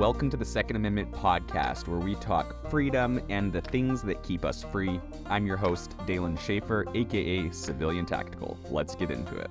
[0.00, 4.46] welcome to the Second Amendment podcast, where we talk freedom and the things that keep
[4.46, 4.98] us free.
[5.26, 8.56] I'm your host, Dalen Schaefer, aka Civilian Tactical.
[8.70, 9.50] Let's get into it.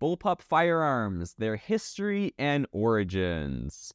[0.00, 3.92] Bullpup firearms, their history and origins.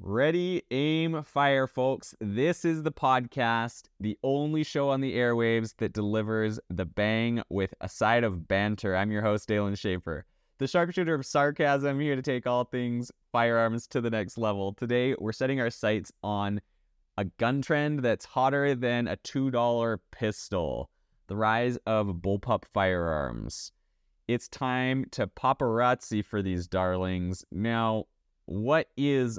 [0.00, 2.16] Ready, aim, fire, folks.
[2.20, 7.74] This is the podcast, the only show on the airwaves that delivers the bang with
[7.80, 8.96] a side of banter.
[8.96, 10.26] I'm your host, Dalen Schaefer,
[10.58, 14.72] the sharpshooter of sarcasm, here to take all things firearms to the next level.
[14.72, 16.60] Today, we're setting our sights on
[17.16, 20.90] a gun trend that's hotter than a $2 pistol
[21.28, 23.70] the rise of bullpup firearms.
[24.28, 27.44] It's time to paparazzi for these darlings.
[27.52, 28.06] Now,
[28.46, 29.38] what is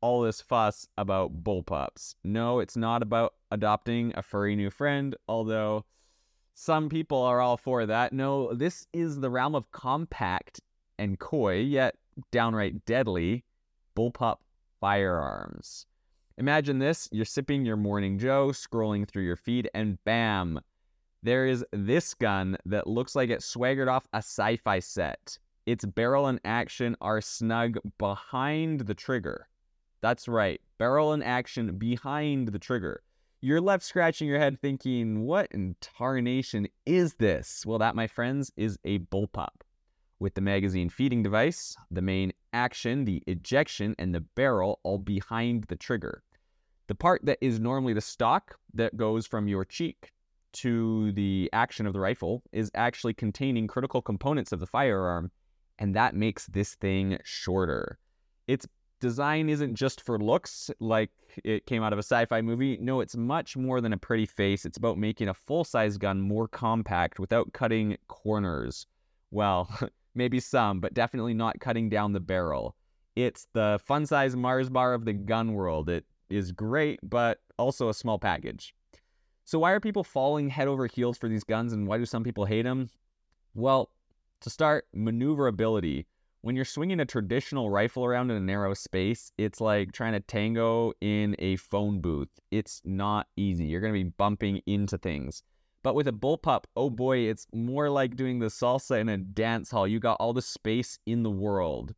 [0.00, 2.14] all this fuss about bullpups.
[2.22, 5.84] No, it's not about adopting a furry new friend, although
[6.54, 8.12] some people are all for that.
[8.12, 10.60] No, this is the realm of compact
[10.98, 11.96] and coy, yet
[12.30, 13.44] downright deadly
[13.96, 14.36] bullpup
[14.80, 15.86] firearms.
[16.38, 20.60] Imagine this you're sipping your morning Joe, scrolling through your feed, and bam,
[21.22, 25.38] there is this gun that looks like it swaggered off a sci fi set.
[25.64, 29.48] Its barrel and action are snug behind the trigger.
[30.02, 33.02] That's right, barrel and action behind the trigger.
[33.40, 37.64] You're left scratching your head thinking, what in tarnation is this?
[37.66, 39.62] Well, that, my friends, is a bullpup.
[40.18, 45.64] With the magazine feeding device, the main action, the ejection, and the barrel all behind
[45.64, 46.22] the trigger.
[46.86, 50.12] The part that is normally the stock that goes from your cheek
[50.54, 55.30] to the action of the rifle is actually containing critical components of the firearm,
[55.78, 57.98] and that makes this thing shorter.
[58.46, 58.66] It's
[59.00, 61.10] design isn't just for looks like
[61.44, 62.78] it came out of a sci-fi movie.
[62.80, 64.64] No, it's much more than a pretty face.
[64.64, 68.86] It's about making a full-size gun more compact without cutting corners.
[69.30, 69.68] Well,
[70.16, 72.76] maybe some, but definitely not cutting down the barrel.
[73.14, 75.88] It's the fun-size Mars bar of the gun world.
[75.88, 78.74] It is great, but also a small package.
[79.44, 82.24] So why are people falling head over heels for these guns and why do some
[82.24, 82.90] people hate them?
[83.54, 83.90] Well,
[84.40, 86.06] to start, maneuverability
[86.46, 90.20] when you're swinging a traditional rifle around in a narrow space, it's like trying to
[90.20, 92.28] tango in a phone booth.
[92.52, 93.64] It's not easy.
[93.64, 95.42] You're going to be bumping into things.
[95.86, 99.70] But with a bullpup, oh boy, it's more like doing the salsa in a dance
[99.70, 99.86] hall.
[99.86, 101.94] You got all the space in the world.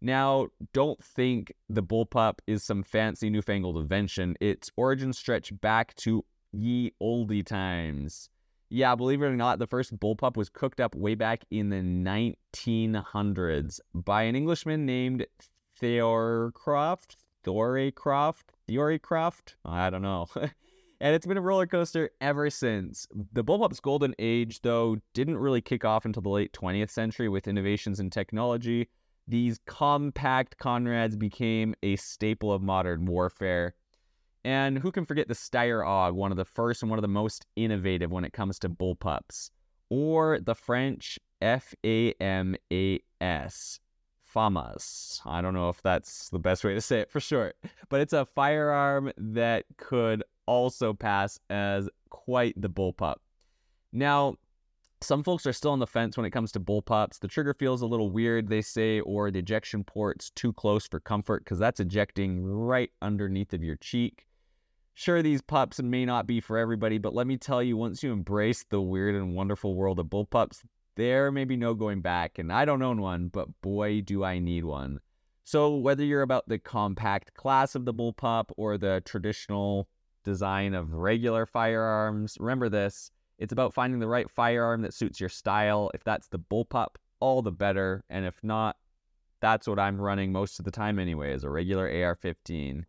[0.00, 4.34] Now, don't think the bullpup is some fancy newfangled invention.
[4.40, 8.30] Its origins stretch back to ye olde times.
[8.68, 11.82] Yeah, believe it or not, the first bullpup was cooked up way back in the
[11.82, 15.24] 1900s by an Englishman named
[15.80, 17.14] Thorcroft,
[17.44, 19.54] Thoraycroft, Theorycroft.
[19.64, 20.26] I don't know.
[21.04, 23.06] and it's been a roller coaster ever since.
[23.34, 27.46] The bullpup's golden age, though, didn't really kick off until the late 20th century with
[27.46, 28.88] innovations in technology.
[29.28, 33.74] These compact Conrads became a staple of modern warfare.
[34.46, 37.08] And who can forget the Steyr AUG, one of the first and one of the
[37.08, 39.50] most innovative when it comes to bullpups?
[39.90, 42.58] Or the French FAMAS,
[44.34, 45.20] FAMAS.
[45.26, 47.56] I don't know if that's the best way to say it for short,
[47.88, 53.16] but it's a firearm that could also pass as quite the bullpup.
[53.92, 54.36] Now,
[55.00, 57.20] some folks are still on the fence when it comes to bullpups.
[57.20, 60.98] The trigger feels a little weird, they say, or the ejection port's too close for
[60.98, 64.26] comfort because that's ejecting right underneath of your cheek.
[64.94, 68.12] Sure, these pups may not be for everybody, but let me tell you, once you
[68.12, 70.62] embrace the weird and wonderful world of bullpups,
[70.96, 72.38] there may be no going back.
[72.38, 75.00] And I don't own one, but boy, do I need one.
[75.44, 79.88] So, whether you're about the compact class of the bullpup or the traditional
[80.24, 85.28] design of regular firearms, remember this it's about finding the right firearm that suits your
[85.28, 85.90] style.
[85.92, 88.04] If that's the bullpup, all the better.
[88.08, 88.76] And if not,
[89.40, 92.86] that's what I'm running most of the time anyway, is a regular AR 15.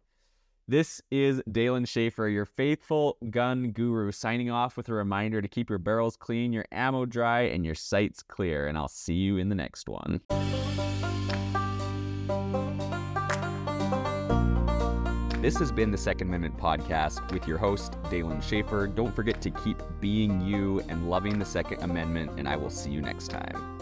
[0.68, 5.70] This is Dalen Schaefer, your faithful gun guru, signing off with a reminder to keep
[5.70, 8.66] your barrels clean, your ammo dry, and your sights clear.
[8.66, 10.22] And I'll see you in the next one.
[15.42, 18.88] This has been the Second Amendment Podcast with your host, Dalen Schaefer.
[18.88, 22.90] Don't forget to keep being you and loving the Second Amendment, and I will see
[22.90, 23.75] you next time.